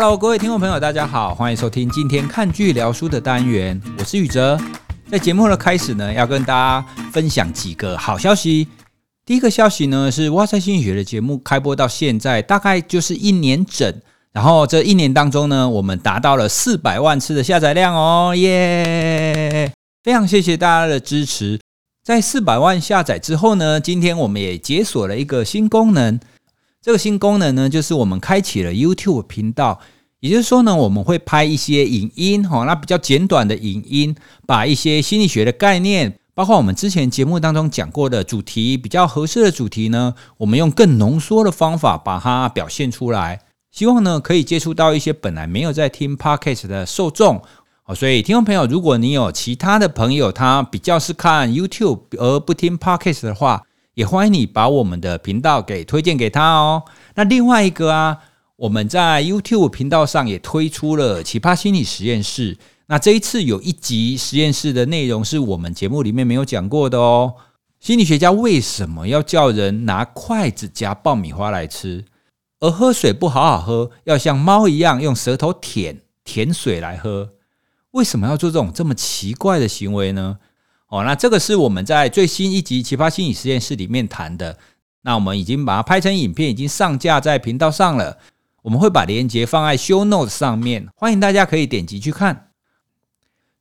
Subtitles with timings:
[0.00, 4.56] Hello，各位听众朋友，大家好，欢迎收听今天看剧聊书的单元，我是宇哲。
[5.10, 8.68] 在节目的开始呢，要跟大家分享几个好消息。
[9.26, 13.92] 第一个消息呢是《哇塞心理学》的节目开播到现在，大概就是一年整。
[14.30, 19.72] 然后这一年当中呢，我们达到了四百万次的下载量哦，耶！
[20.04, 21.58] 非常谢谢大家的支持。
[22.04, 26.20] 在四百万下载之后呢，今天我们也解锁了一个新功能。
[26.80, 29.80] 这个新功能呢，就是我们开启了 YouTube 频道，
[30.20, 47.40] 也就是说呢，我们会拍一些影音，哈，那比较简短的影音，把一些心理学的概念，包括我们之前节目当中讲过的主题，比较合适的主题呢，我们用更浓缩的方法把它表现出来，希望呢可以接触到一些本来没有在听 Podcast 的受众，
[47.84, 53.62] 哦，所以听众朋友，如果你有其他的朋友，他比较是看 YouTube 而不听 Podcast 的话，
[53.94, 56.82] 也欢迎你把我们的频道给推荐给他哦。
[57.14, 58.18] 那另外一个啊，
[58.58, 62.58] 我们在 YouTube 频道上也推出了奇葩心理实验室。
[62.86, 67.34] 那这一次有一集实验室的内容是我们节目里面没有讲过的哦。
[67.78, 72.04] 心理学家为什么要叫人拿筷子夹爆米花来吃，
[72.58, 77.34] 而喝水不好好喝，要像猫一样用舌头舔舔水来喝？
[77.92, 80.38] 为什么要做这种这么奇怪的行为呢？
[80.88, 84.58] 哦，那这个是我们在最新一集《奇葩心理实验室》里面谈的。
[85.02, 88.18] 那我们已经把它拍成影片，已经上架在频道上了。
[88.68, 92.50] 我们会把链接放在 Show Notes 上面，欢迎大家可以点击去看。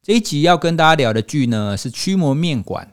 [0.04, 2.92] 这一集要跟大家聊的剧呢是《驱魔面馆》。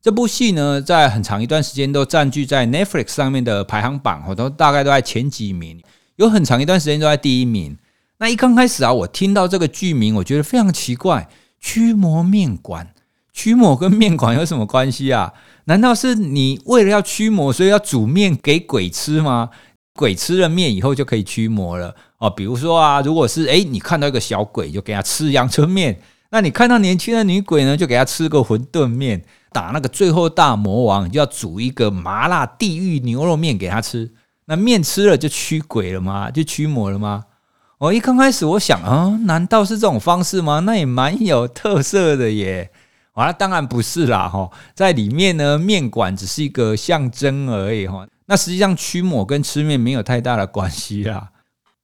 [0.00, 5.82] 这部戏呢，在很长一段时间都占据在 Netflix 上面的排行榜，都大概都在前几名，
[6.14, 7.76] 有很长一段时间都在第一名。
[8.16, 11.28] 那一刚开始啊，我听到这个剧名，我觉得非常奇怪，
[11.60, 12.86] 《驱魔面馆》。
[13.34, 15.34] 驱魔跟面馆有什么关系啊？
[15.64, 19.50] 难道是你为了要驱魔，所以要煮面给鬼吃吗？
[19.96, 22.30] 鬼吃了面以后就可以驱魔了哦。
[22.30, 25.94] 比如说啊，如果是诶，你看到一个小鬼，就给他吃阳春面；
[26.30, 29.24] 那你看到年轻的女鬼呢，就给他吃个馄饨面。
[29.52, 34.12] 打那个最后大魔王，就要煮一个麻辣地狱牛肉面给他吃。
[34.44, 36.30] 那面吃了就驱鬼了吗？
[36.30, 37.24] 就驱魔了吗？
[37.78, 40.60] 我、哦、一刚开始我想啊，难道是这种方式吗？
[40.60, 42.70] 那也蛮有特色的耶。
[43.14, 48.06] 啊，当然不是啦，哈，在里面呢，面馆只是一个象征而已，哈。
[48.26, 51.30] 那实际上驱魔跟吃面没有太大的关系啦。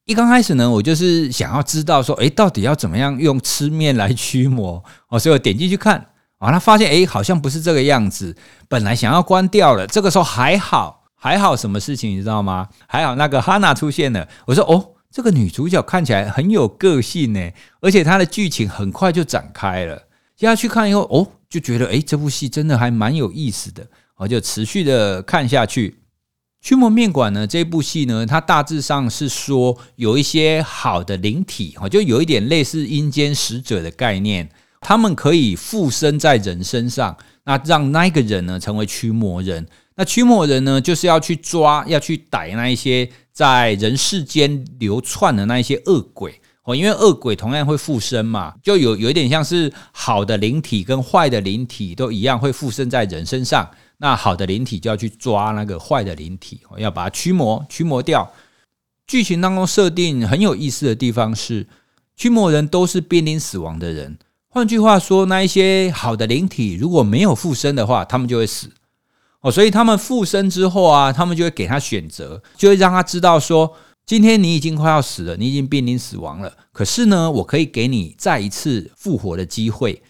[0.04, 4.82] 一刚开始呢，我就是想要知道说，诶，到底要怎么样用吃面来驱魔？
[5.08, 6.08] 哦，所以我点进去看，
[6.38, 8.36] 啊，他发现，诶，好像不是这个样子。
[8.68, 12.68] 本来想要关掉了，这个时候还好，还好什么事情你知道吗？
[12.88, 14.26] 还好那个哈娜出现了。
[14.46, 17.50] 我说，哦，这个女主角看起来很有个性呢，
[17.80, 19.96] 而且她的剧情很快就展开了。
[20.36, 23.86] 接下去看以后，哦，就觉得诶，这部戏真的还蛮有意思的，
[24.16, 26.01] 我就持续的看下去。
[26.62, 34.48] 驱魔面馆呢，这部戏呢，它大致上是说有一些好的灵体，哈，就有一点类似阴间使者的概念，
[34.80, 39.66] 他们可以附身在人身上，那让那一个人呢成为驱魔人。
[39.96, 46.40] 那驱魔人呢，就是要去抓，要去逮那一些在人世间流窜的那一些恶鬼。
[46.62, 53.68] 哦，因为恶鬼同样会附身嘛，就有有一点像是好的灵体跟坏的灵体都一样会附身在人身上。
[53.98, 58.32] 那好的灵体就要去抓那个坏的灵体，要把它驱魔驱魔掉。
[59.06, 61.66] 剧情当中设定很有意思的地方是，
[62.16, 64.18] 驱魔人都是濒临死亡的人。
[64.48, 68.70] 换句话说，那一些好的灵体如果没有附身的话，他们就会死。
[69.40, 73.74] 哦，所以他们附身之后啊，他们就会给他选择，就会让他知道说。
[74.04, 76.52] 今天你已经快要死了，你已经濒临死亡了。
[76.72, 80.02] 可是呢，我可以给你再一次复活的机会。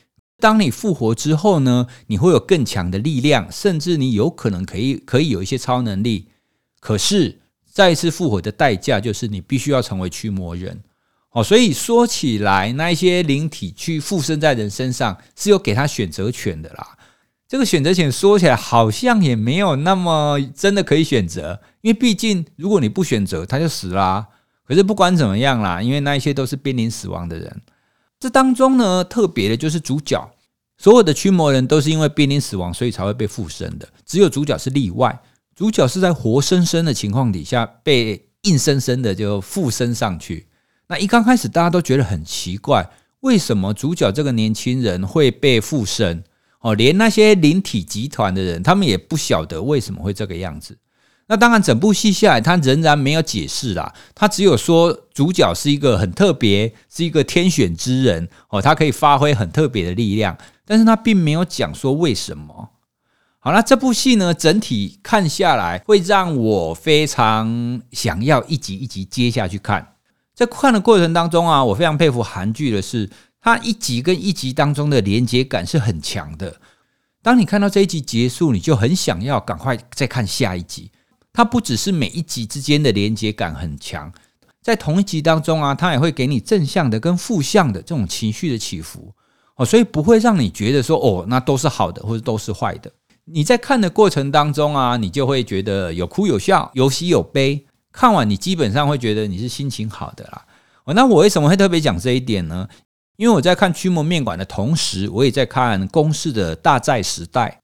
[0.42, 6.30] 当你复活之后呢，你会有更强的力量，甚至你有可能可以可以有一些超能力。
[6.80, 10.82] 可是再一次复活的代价就是你必须要成为驱魔人。
[11.30, 16.98] 哦，所以说起来，那一些灵体去附身在人身上是有给他选择权的啦。
[17.46, 24.26] 这个选择权说起来好像也没有那么真的可以选择，因为毕竟如果你不选择，他就死啦。
[24.66, 27.62] 可是不管怎么样啦，因为那一些都是濒临死亡的人。
[28.22, 30.30] 这当中呢，特别的就是主角，
[30.78, 33.88] 所有的驱魔人都是因为濒临死亡，所以才会被附身的。
[34.06, 35.20] 只有主角是例外，
[35.56, 40.46] 主角是在活生生的情况底下被硬生生的就附身上去。
[40.86, 42.88] 那一刚开始大家都觉得很奇怪，
[43.22, 46.22] 为什么主角这个年轻人会被附身？
[46.60, 50.78] 哦，连那些灵体集团的人，他们也不晓得为什么会这个样子。
[51.32, 53.94] 那当然，整部戏下来，他仍然没有解释啦。
[54.14, 60.36] 他只有说主角是一个很特别，是一个天选之人哦，他可以发挥很特别的力量，
[60.66, 62.72] 但是他并没有讲说为什么。
[63.38, 69.94] 好，那这部戏呢，整体看下来，会让我非常想要一集一集接下去看。
[70.34, 73.08] 在看的过程当中啊，我非常佩服韩剧的是，
[73.40, 76.56] 它一集跟一集当中的连接感是很强的。
[77.22, 80.90] 当你看到这一集结束，你就很想要赶快再看下一集。
[81.32, 84.12] 它不只是每一集之间的连接感很强，
[84.62, 89.12] 在同一集当中啊，它也会给你正向的跟负向的这种情绪的起伏
[89.56, 92.92] 哦，所以不会让你觉得说哦，那都是好的或者都是坏的。
[93.24, 97.64] 你在看的过程当中啊，你就会觉得有哭有笑，有喜有悲。
[97.92, 100.44] 看完你基本上会觉得你是心情好的啦。
[100.84, 102.68] 哦，那我为什么会特别讲这一点呢？
[103.16, 107.60] 因为我在看《驱魔面馆》的同时，我也在看公视的《大债时代》，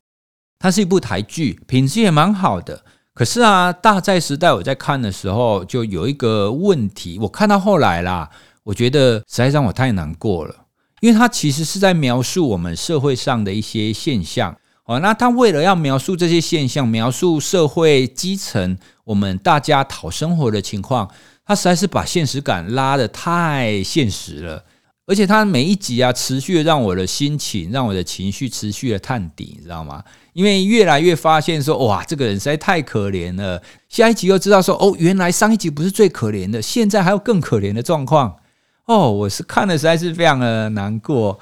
[0.58, 2.84] 它是一部台剧，品质也蛮好的。
[3.18, 8.30] 可是啊，《大债时代》我在看的时候就有一个问题，我看到后来啦，
[8.62, 10.54] 我觉得实在让我太难过了，
[11.00, 14.56] 因为它其实是在描述我们社会上的一些现象。
[14.84, 21.10] 哦，那他为了要描述这些现象，描述社会基层我们大家讨生活的情况，
[21.44, 24.62] 他实在是把现实感拉得太现实了。
[25.08, 30.04] 而且他每一集啊，持续的让我的心情，让我的情绪持续的探底，你知道吗？
[30.34, 33.62] 因为越来越发现说，哇，这个人实在太可怜了。
[33.88, 38.36] 下一集又知道说，哦，原来上一集不是最可怜的，现在还有更可怜的状况。
[38.84, 41.40] 哦，我是看的实在是非常的难过。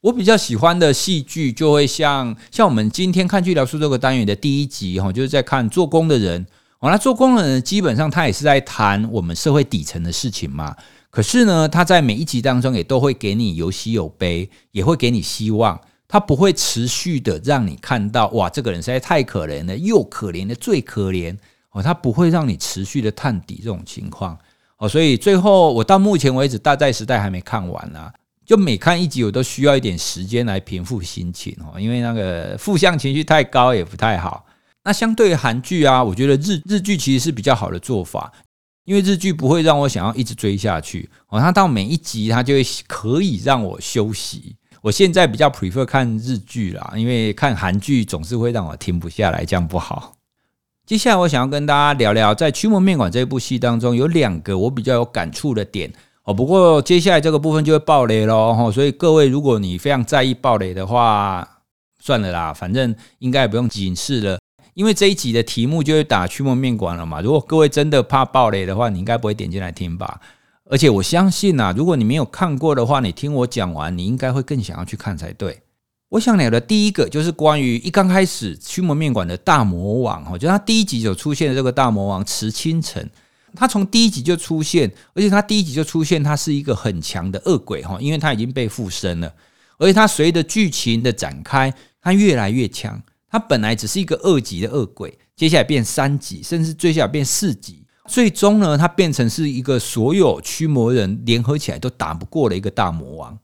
[0.00, 6.46] 我比较喜欢的戏剧就会像像我们今天看剧聊书这个单元的第一集哈，就是在看做工的人。
[6.78, 10.74] 哦，那做工的人基本上他也是在谈我们社会底层的事情嘛。
[11.12, 15.78] 可是呢，他在每一集当中也都会给你有喜有悲，也会给你希望。
[16.08, 21.36] 他不会持续的让你看到哇，这个人实在太可怜了，又可怜的最可怜
[21.72, 21.82] 哦。
[21.82, 24.38] 他不会让你持续的探底这种情况
[24.78, 24.88] 哦。
[24.88, 28.10] 所以最后我到目前为止，大债时代还没看完啊。
[28.46, 34.46] 就每看一集，我都需要一点时间来平复心情哦，因为那个负向情绪太高也不太好。
[34.82, 38.32] 那相对于韩剧啊，我觉得日日剧其实是比较好的做法，
[38.84, 44.56] 因为日剧不会让我想要一直追下去哦，它到每一集它就会可以让我休息。
[44.80, 50.14] 我现在比较 prefer 看日剧啦，因为看韩剧总是会让我停不下来，这样不好。
[50.84, 55.92] 接下来我想要跟大家聊聊，在《驱魔面馆》这部戏当中，有两个我比较有感触的点。
[56.24, 61.48] 哦，不过接下来这个部分就会爆雷喽，哈，所以各位如果你非常在意爆雷的话，
[62.00, 64.38] 算了啦，反正应该也不用警示了，
[64.74, 67.20] 因为这一集的题目就会打驱魔面馆了嘛。
[67.20, 70.20] 如果各位真的怕爆雷的话，你应该不会点进来听吧？
[70.70, 75.60] 而且我相信呐，如果你没有看过的话，你听我讲完，你应该会更想要去看才对。
[76.08, 83.10] 我想聊的第一个就是关于一刚开始驱魔面馆的大魔王，哈，就他第一集就出现的这个大魔王池清晨。
[83.54, 89.34] 他从第一集就出现，而且他第一集就出现，他是一个很强的恶鬼哈，因为他已经被附身了，
[89.76, 93.02] 而且他随着剧情的展开，他越来越强。
[93.32, 103.38] 他本来只是一个二级的恶鬼，接下来变三级，甚至最下变四级，最终呢，他变成是一个所有驱魔人联合起来都打不过的一个大魔王。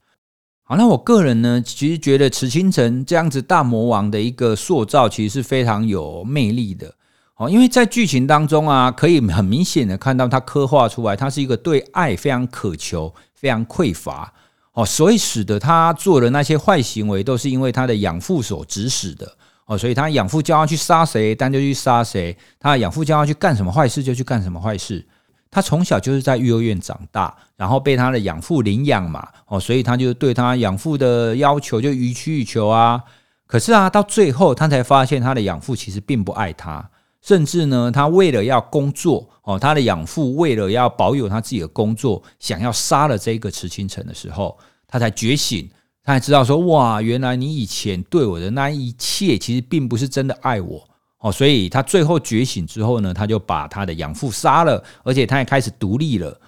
[0.64, 6.92] 好，那我个人呢，其实觉得池清晨这样子大魔王的一个塑造，其实是非常有魅力的。
[7.36, 14.34] 哦，因为在剧情当中啊，可以很明显的看到他刻画出来，他是一个对爱非常渴求、非常匮乏，
[14.74, 19.37] 哦，所以使得他做的那些坏行为都是因为他的养父所指使的，
[19.68, 25.06] 哦，所以他养父叫他去杀谁，他就去杀谁；他养父叫他去干什么坏事，就去干什么坏事。
[25.50, 32.98] 他从小就是在育幼院长大，然后被他的养父领养嘛，哦，所以他就对他养父的要求就予取予求啊。
[33.46, 36.90] 可是啊，到最后他才发现，他的养父其实并不爱他。
[37.20, 45.68] 甚至呢，他为了要工作哦，他的养父为了要保有他自己的工作，想要杀了这个池清晨的时候，他才觉醒，
[46.08, 50.82] 他才知道说，哇，原来你以前对我的那一切，其实并不是真的爱我
[51.18, 51.30] 哦。
[51.30, 56.40] 所以他最后觉醒之后呢，他就把他的养父杀了，而且他也开始独立了。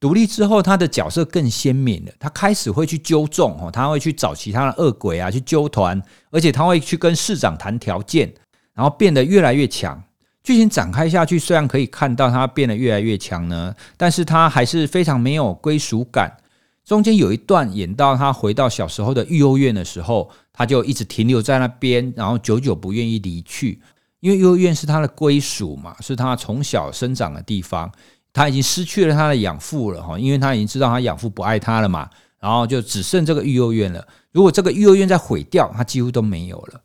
[0.00, 8.32] 独立之后，他的角色更鲜明了，他开始会去纠众哦，他会去找其他的恶鬼啊去纠团，而且他会去跟市长谈条件，
[8.72, 10.02] 然后变得越来越强。
[10.42, 16.34] 剧情展开下去，虽然可以看到他变得越来越强呢，但是他还是非常没有归属感。
[16.84, 23.80] 中间有一段演到他回到小时候的育幼院的时候，他就一直停留在那边，然后久久不愿意离去，
[24.20, 27.90] 因为育幼院是他的归属嘛，是他从小生长的地方。
[28.34, 32.08] 他已经失去了他的养父了哈，因为他已经知道他养父不爱他了嘛，
[32.40, 34.02] 然后就只剩这个育幼院了。
[34.30, 36.80] 如果这个育幼院再毁掉，他几乎都没有了。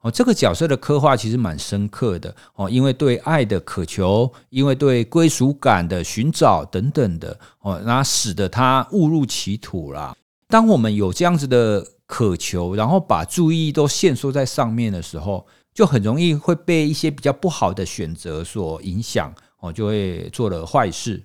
[0.00, 10.16] 哦，这个角色的刻画其实蛮深刻的哦，因为对爱的渴求，因为对归属感的寻找等等的哦，那使得他误入歧途了。
[10.48, 21.22] 当我们有这样子的渴求，然后把注意都限缩在上面的时候，就很容易会被一些比较不好的选择所影响哦，就会做了坏事。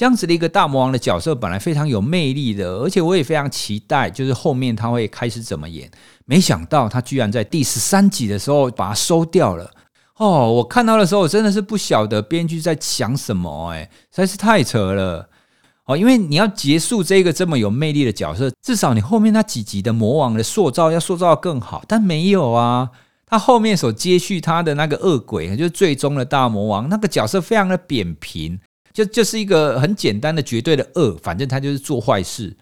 [0.00, 5.90] 这样子的一个大魔王的角色本来非常有魅力的，而且我也非常期待，就是后面他会开始怎么演。
[6.24, 9.70] 没想到他居然在第十三集的时候把它收掉了。
[10.16, 15.28] 哦，我看到的时候我真的是不晓得编剧在想什么，哎，实在是太扯了。
[15.84, 22.88] 哦，因为你要结束这个这么有魅力的角色，至少你后面那几集的魔王的塑造要塑造更好，但没有啊。
[23.26, 28.58] 他后面所接续他的那个恶鬼，就是最终的大魔王，那个角色非常的扁平。
[28.92, 32.56] 就就是一个很简单的绝对的恶，反正他就是做坏事，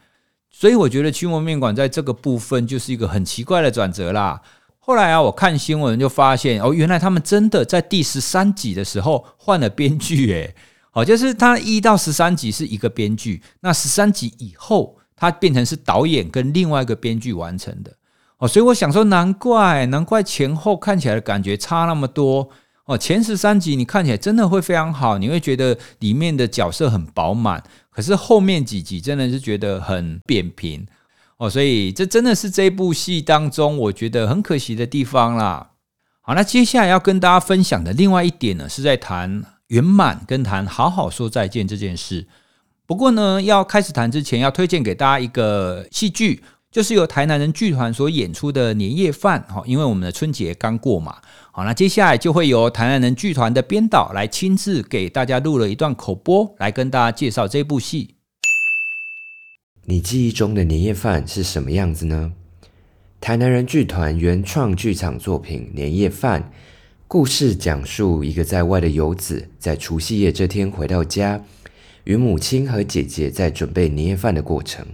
[0.51, 4.41] 所以我觉得驱魔面馆在这个部分就是一个很奇怪的转折啦。
[4.79, 10.55] 后来啊，我看新闻就发现哦，原来他们真的在第十三集的时候换了编剧，诶，
[10.91, 17.93] 好，就是他一到十三集是一个编剧，那十三集以后他变成是导演跟另外一个编剧完成的，
[18.39, 22.51] 哦，所以我想说，难怪难怪前后看起来的感觉差那么多。
[22.88, 27.62] 哦，前十三集你看起来真的会非常好，你会觉得里面的角色很饱满。
[27.90, 30.87] 可是后面几集真的是觉得很扁平
[31.37, 35.73] 哦，所以这真的是这部戏当中我觉得很可惜的地方啦。
[36.23, 42.26] 好，那接下来要跟大家分享的另外一点呢，是在谈圆满跟谈好好说再见这件事。
[42.87, 46.42] 不过呢，要开始谈之前，要推荐给大家一个戏剧。
[46.71, 51.17] 就是由台南人剧团所演出的年夜饭，哈，因为我们的春节刚过嘛，
[51.51, 58.17] 好，那接下来就会由台南人剧团的编导来亲自给大家录了一段口播，来跟大家介绍这部戏。
[59.87, 62.33] 你记忆中的年夜饭是什么样子呢？
[63.19, 66.43] 台南人剧团原创剧场作品《年夜饭》，
[67.09, 71.43] 故事讲述一个在外的游子，在除夕夜这天回到家，
[72.05, 74.87] 与母亲和姐姐在准备年夜饭的过程。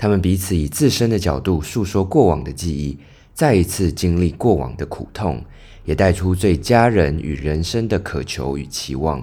[0.00, 2.96] 他们彼此以自身的角度诉说过往的记忆，
[3.34, 5.44] 再一次经历过往的苦痛，
[5.84, 9.22] 也带出对家人与人生的渴求与期望。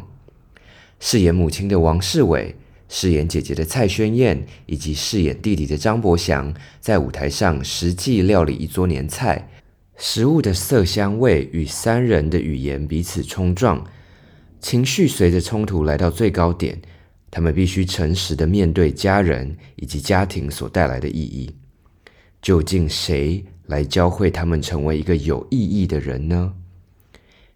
[1.00, 2.55] 饰演母亲的王世伟，
[2.88, 9.50] 饰演姐姐的蔡轩燕，以及饰演弟弟的张博祥，在舞台上实际料理一桌年菜，
[9.96, 13.84] 食物的色香味与三人的语言彼此冲撞，
[14.60, 16.79] 情绪随着冲突来到最高点。
[17.29, 21.55] 他们必须诚实的面对家人以及家庭所带来的意义。
[22.41, 26.53] 究竟谁来教会他们成为一个有意义的人呢？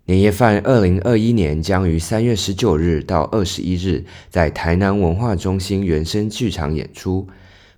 [0.06, 7.28] 年夜饭二零二一年将于三月十九日到二十一日在台南文化中心原声剧场演出。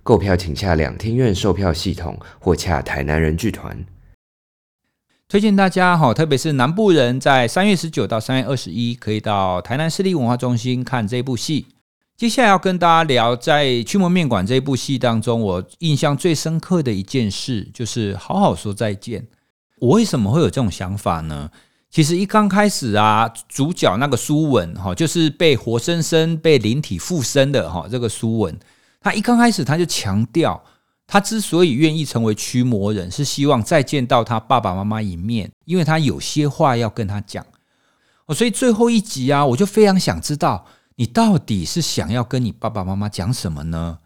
[0.02, 3.84] 购票请洽两厅院售票系统或洽台南人剧团。
[5.28, 11.66] 推荐大家哈，特别是南部人，在三月十九到三月二十一，可以到台南市立文化中心看这部戏。
[12.16, 19.26] 接下来要跟大家聊，在《驱魔面馆》这部戏当中，我印象最深刻的一件事，就是好好说再见。
[19.80, 21.50] 我为什么会有这种想法呢？
[21.90, 28.56] 其实一刚开始啊，主角那个苏文哈，就是被活生生被灵体附身的哈，这个苏文，
[29.00, 30.62] 他一刚开始他就强调，
[31.08, 37.44] 他之所以愿意成为驱魔人，是希望再见到他爸爸妈妈一面，因为他有些话要跟他讲。
[38.26, 40.64] 哦，所以最后一集啊，我就非常想知道。
[40.96, 43.98] 你到底是想要跟你爸爸妈妈讲什么呢？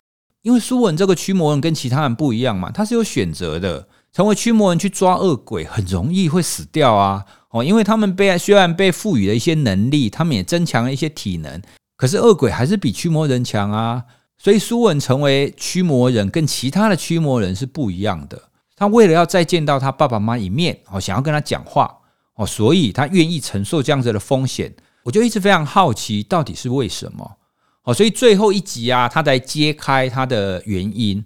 [0.43, 3.89] 因为苏文这个驱魔人跟其他人不一样嘛，他是有选择的。
[4.11, 7.27] 成为驱魔人去抓恶鬼，很容易会死掉啊！
[7.51, 11.61] 哦，因为他们被虽然被赋予了一些能力，他们也增强了一些体能，
[11.95, 14.05] 可是恶鬼还是比驱魔人强啊。
[14.39, 18.41] 所以苏文成为驱魔人跟其他的驱魔人是不一样的。
[18.75, 21.99] 他为了要再见到他爸爸妈妈一面，哦，想要跟他讲话，
[22.37, 24.75] 哦，所以他愿意承受这样子的风险。
[25.09, 27.39] 我就一直非常好奇，到底是为什么？
[27.81, 31.25] 好，所以最后一集啊，他才揭开他的原因。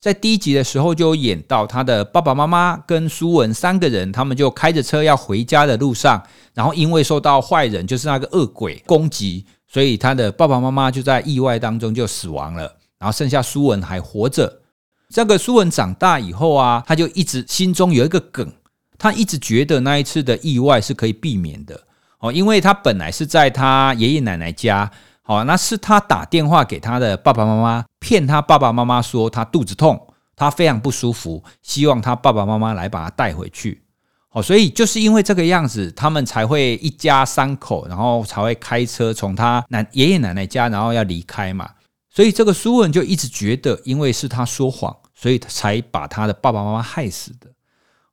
[0.00, 6.22] 在第一集的时候，就演到他的爸爸妈妈跟苏文三个人，他们就开着车要回家的路上，
[6.54, 14.62] 然后因为受到坏人，就是那个恶鬼攻击，所以他的爸爸妈妈就在意外当中就死亡了，然后剩下苏文还活着。
[15.10, 18.50] 这个苏文长大以后啊，他就一直心中有一个梗，
[18.96, 21.78] 他一直觉得那一次的意外是可以避免的。
[22.20, 24.90] 哦，因为他本来是在他爷爷奶奶家，
[25.24, 33.84] 哦，那是他打电话给他的爸爸妈妈，骗他爸爸妈妈说他肚子痛，他非常不舒服，希望他爸爸妈妈来把他带回去。
[34.30, 41.70] 哦，所以就是因为这个样子，他们才会一家三口，然后才会开车从他奶爷爷奶奶家，然后要离开嘛。
[42.10, 47.48] 所以这个苏文就一直觉得，因为是他说谎，所以才把他的爸爸妈妈害死的。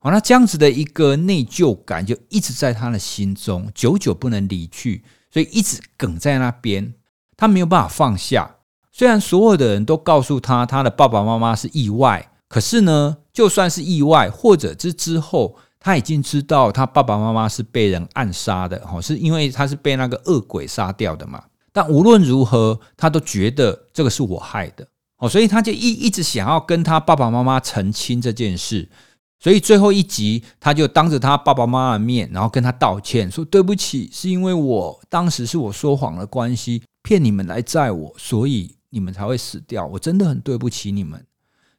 [0.06, 6.94] 哦，那这样子的一个内疚感就一直在他的心中，久久不能离去，所以一直梗在那边，
[7.36, 8.58] 他没有办法放下。
[8.92, 21.44] 虽然所有的人都告诉他，他的爸爸妈妈是意外，可是呢，就算是意外，或者是之后，他已经知道他爸爸妈妈是被人暗杀的，哦，是因为他是被那个恶鬼杀掉的嘛。
[21.74, 28.88] 但无论如何，他都觉得这个是我害的，哦，所以他就一一直想要跟他爸爸妈妈澄清这件事。
[29.38, 39.86] 所以最后一集，他就当着他爸爸妈妈的面，然后跟他道歉，说对不起，是因为我当时是我说谎的关系，骗你们来载我，所以你们才会死掉。
[39.86, 41.24] 我真的很对不起你们。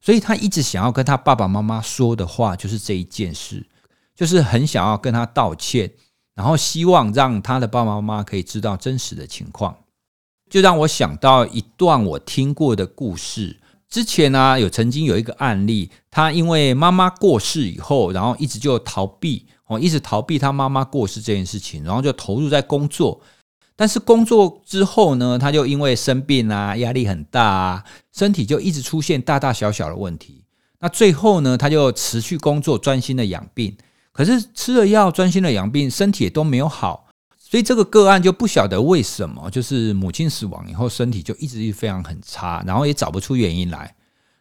[0.01, 3.67] 所以他一直想要跟他爸爸妈妈说的话，就是这一件事，
[4.15, 5.91] 就是很想要跟他道歉，
[6.35, 9.77] 然后希望让他的爸爸妈妈可以知道真实的情况。
[10.49, 13.59] 就让我想到一段我听过的故事。
[13.97, 23.19] 之前呢、有曾经有一个案例，他因为妈妈过世以后，然后一直就逃避哦，一直逃避他妈妈过世这件事情，然后就投入在工作。
[23.75, 30.45] 但是工作之后呢，他就因为生病啊，压力很大啊，身体就一直出现大大小小的问题。
[30.81, 33.75] 那最后呢，他就辞去工作，专心的养病。
[34.13, 37.06] 可是吃了药，专心的养病，身体也都没有好。
[37.49, 43.95] 所以这个个案就不晓得为什么，就是母亲死亡以后，身体就一直非常很差，然后也找不出原因来。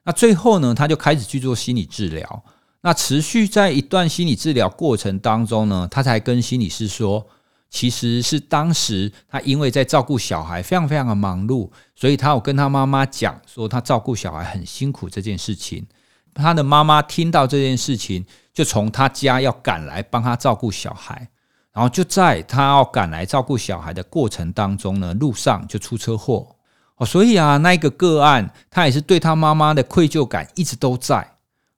[0.05, 2.43] 那最后呢，他就开始去做心理治疗。
[2.81, 7.27] 那持续在一段心理治疗过程当中呢，他才跟心理师说，
[7.69, 15.85] 其实是当时他因为在照顾小孩，非常非常的忙碌，所以他有跟他妈妈讲说，他照顾小孩很辛苦这件事情。
[16.33, 21.29] 他的妈妈听到这件事情，就从他家要赶来帮他照顾小孩。
[21.75, 26.55] 然后就在他要赶来照顾小孩的过程当中呢，路上就出车祸。
[26.95, 31.29] 哦，所以啊，那一个个案他也是对他妈妈的愧疚感一直都在。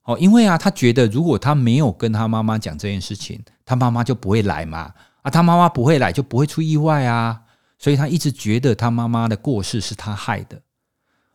[0.04, 7.40] 哦，因为啊，他觉得如果他没有跟他妈妈讲这件事情，他妈妈就不会来嘛，啊，他妈妈不会来就不会出意外啊，
[7.76, 10.62] 所以他一直觉得他妈妈的过世是他害的，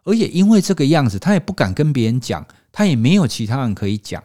[0.05, 4.24] 而也因为这个样子，他也不敢跟别人讲，他也没有其他人可以讲。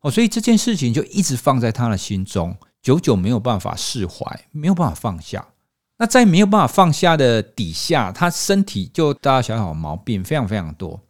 [0.00, 2.56] 哦，所以这件事情就一直放在他的心中。
[2.82, 5.48] 久久没有办法释怀，没有办法放下。
[5.98, 11.00] 那在没有办法放下的底下，他身体就大大小小毛病非常非常多。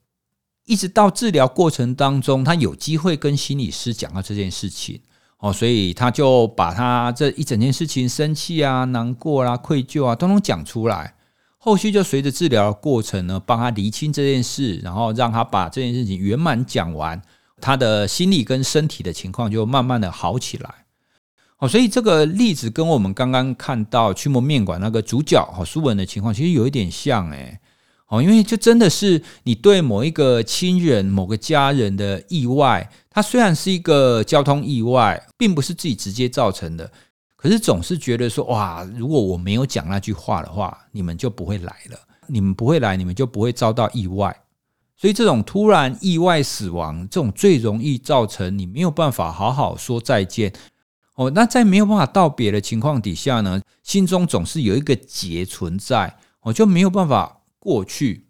[0.64, 5.00] 一直到治疗过程当中，他有机会跟心理师讲到这件事情
[5.38, 11.14] 哦，所以他就把他这一整件事情生气啊、难过啊、愧疚啊，都能讲出来。
[11.58, 17.20] 后续就随着治疗的过程呢，帮他厘清这件事，然后让他把这件事情圆满讲完，
[17.60, 20.86] 他的心理跟身体的情况就慢慢的好起来。
[21.58, 27.58] 哦，所以这个例子跟我们刚刚看到驱魔面馆那个主角哈苏文的情况，其实有一点像诶。
[28.10, 36.90] 哦，因为就真的是你对某一个亲人、某个家人的意外，它虽然是一个交通意外，并不是自己直接造成的，
[37.36, 44.34] 可是总是觉得说哇，如果我没有讲那句话的话，你们就不会来了，你们不会来，你们就不会遭到意外。
[44.96, 50.50] 所以这种突然意外死亡，这种最容易造成你没有办法好好说再见。
[51.18, 58.28] 哦，那在没有办法道别的情况底下呢，心中总是有一个结存在，我就没有办法过去。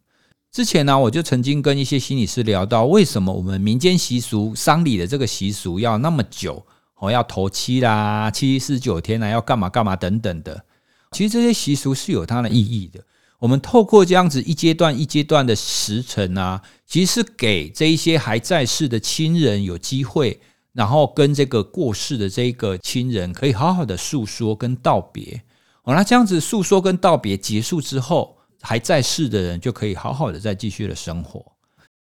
[0.50, 6.64] 之前呢，我就曾经跟一些心理师聊到，为什么我们民间习俗丧礼的这个习俗要那么久？
[6.94, 10.64] 哦，要头七啦，七四九天啊，要干嘛干嘛等等的。
[11.12, 13.04] 其实这些习俗是有它的意义的。
[13.38, 20.40] 我们透过这样子一阶段一阶段的时辰啊，其实是给这一些还在世的亲人有机会。
[20.78, 25.42] 然后跟这个过世的这个亲人可以好好的诉说跟道别，
[25.82, 31.44] 哦，那这样子诉说跟道别结束之后，还在世的人就可以好好的再继续的生活。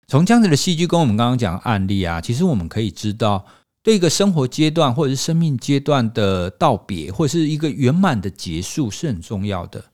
[0.09, 3.47] 从这样子的戏剧跟我们刚刚讲的案例啊，其实我们可以知道，
[3.81, 9.85] 对一个生活阶段或者是生命阶段的道别，或者是一个圆满的结束是很重要的。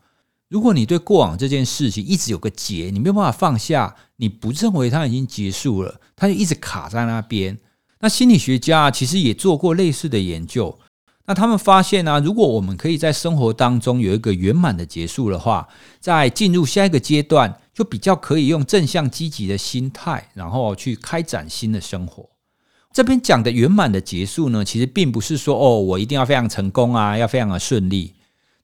[0.49, 7.59] 如果你对过往这件事情一直有个结，你没有办法放下，你不认为它已经结束了，它就一直卡在那边。
[8.01, 10.79] 那心理学家其实也做过类似的研究，
[11.27, 15.69] 那他们发现呢，如果我们可以在生活当中有一个圆满的结束的话，
[16.01, 22.29] 在进入下一个阶段，就比较可以用正向积极的心态，然后去开展新的生活。
[22.93, 28.15] 这边讲的圆满的结束呢，其实并不是说哦，我一定要非常成功啊，要非常的顺利。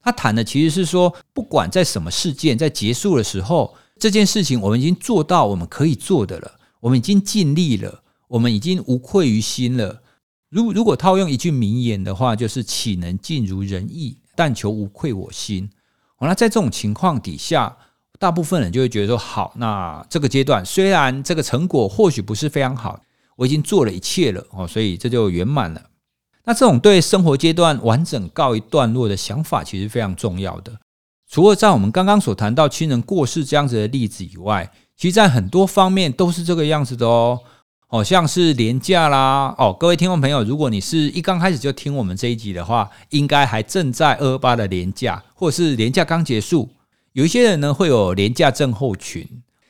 [0.02, 8.02] 他谈的其实是说，不管在什么事件在结束的时候，这件事情我们已经做到我们可以做的了，我们已经尽力了。
[8.28, 10.02] 我们已经无愧于心了。
[10.48, 15.68] 如如果套用一句名言的话，就是“岂能尽如人意，但求无愧我心”。
[16.16, 17.76] 好那在这种情况底下，
[18.18, 23.00] 大部分人就会觉得说：“好，那这个阶段虽然这个成果或许不是非常好，
[23.36, 25.82] 我已经做了一切了哦，所以这就圆满了。”
[26.46, 30.78] 那这种对生活阶段完整告一段落的想法，其实非常重要的。
[31.28, 37.40] 除了在我们刚刚所谈到亲人过世这样子的例子以外，其实在很多方面都是这个样子的哦。
[37.88, 46.68] 好像是连假啦哦，各位听众朋友，如果你是一刚开始就听我们这一集的话，应该还正在二八的连假，或是连假刚结束，
[47.12, 49.24] 有一些人呢会有连假症候群，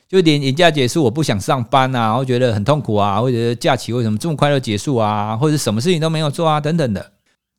[0.09, 7.13] 就连年假结束，我不想上班啊，然后觉得很痛苦啊，或者假期为什么这么快就结束啊，或者什么事情都没有做啊，等等的。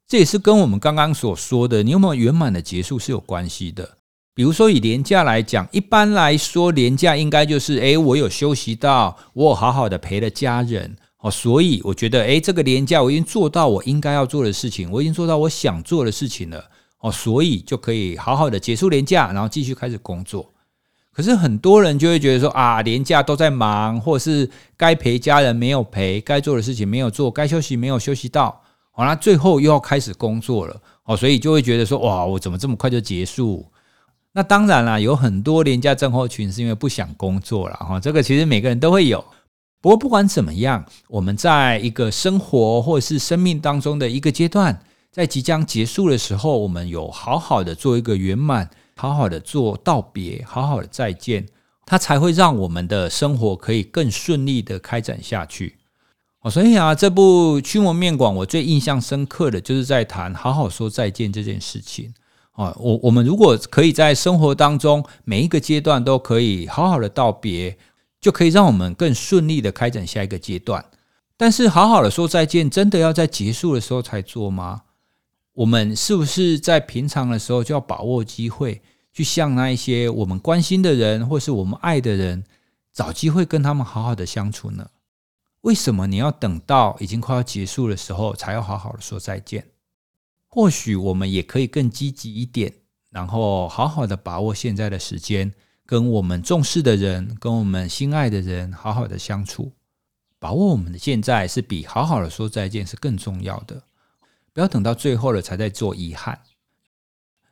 [0.09, 3.98] 这也是跟我们刚刚所说的，你有没有圆满的结束是有关系的。
[4.39, 16.65] 比如说以年假来讲，一般来说年假应该就是，诶，我有休息到，我有好好的陪了家人，哦，所以我觉得，诶，这个年假我已经做到我应该要做的事情，我已经做到我想做的事情了，
[17.01, 20.49] 哦，所以就可以好好的结束年假，然后继续开始工作。
[21.13, 28.63] 可是很多人就会觉得说，啊，年假都在忙，或者是该陪家人没有陪，该做的事情没有做，该休息没有休息到。
[28.93, 33.67] 好，那最后又要开始工作了，哦，所以就会觉得说，哇，我怎么这么快就结束？
[34.39, 39.19] 那当然啦，有很多廉价症候群是因为不想工作了，哈，这个其实每个人都会有。
[39.81, 51.45] 不过不管怎么样，我们在一个生活或者是生命当中的一个阶段，在即将结束的时候，我们有好好的做一个圆满，好好的做道别，好好的再见，
[51.85, 55.79] 它才会让我们的生活可以更顺利的开展下去。
[56.43, 62.15] 哦，所以啊，这部《驱魔面馆》我最印象深刻的就是在谈好好说再见这件事情。
[62.59, 67.79] 哦，我我们如果可以在生活当中每一个阶段都可以好好的道别，
[68.21, 70.85] 就可以让我们更顺利的开展下一个阶段。
[71.37, 74.83] 但是，好好的说再见，真的要在结束的时候才做吗？
[75.53, 82.43] 我们是不是在平常的时候就要把握机会，去向那一些我们关心的人或是我们爱的人，
[82.93, 84.89] 找机会跟他们好好的相处呢？
[85.61, 89.65] 为什么你要等到已经快要结束的时候才要好好的说再见？
[90.59, 92.75] 或许我们也可以更积极一点，
[93.11, 95.55] 然后好好的把握现在的时间，
[95.87, 99.71] 跟我们重视的人、跟我们心爱的人好好的相处。
[100.41, 103.85] 把握我们的现在是比好好的说再见是更重要的。
[104.53, 106.41] 不要等到最后了才在做遗憾。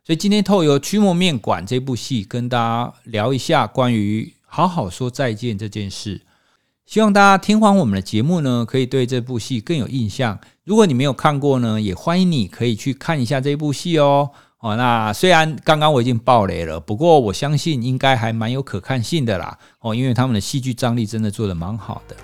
[0.04, 6.22] 所以今天透过《驱魔面馆》这部戏，跟大家聊一下关于好好说再见这件事。
[6.84, 10.40] 希望大家听完我们的节目呢，可以对这部戏更有印象。
[10.66, 14.30] 如果你没有看过呢，也欢迎你可以去看一下这部戏哦。
[14.58, 19.56] 哦，那虽然刚刚我已经爆雷了，不过我相信应该还蛮有可看性的啦。
[19.78, 22.16] 哦，因为他们的戏剧张力真的做得蛮好的。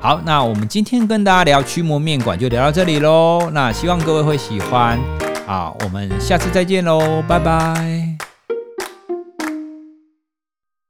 [0.00, 3.50] 好，那我们今天跟大家聊驱魔面馆就聊到这里喽。
[3.52, 4.98] 那希望各位会喜欢。
[5.46, 8.27] 啊，我们下次再见喽，拜拜。